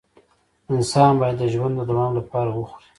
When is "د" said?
1.39-1.43, 1.77-1.81